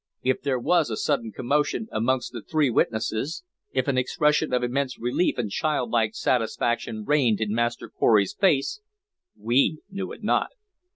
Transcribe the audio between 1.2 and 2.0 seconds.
commotion